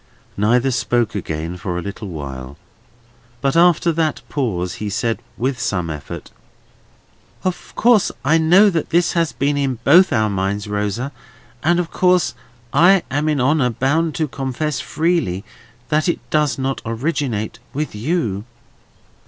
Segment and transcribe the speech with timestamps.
[0.35, 2.57] Neither spoke again for a little while.
[3.39, 6.31] But after that pause he said, with some effort:
[7.43, 11.11] "Of course I know that this has been in both our minds, Rosa,
[11.61, 12.33] and of course
[12.73, 15.43] I am in honour bound to confess freely
[15.89, 18.45] that it does not originate with you."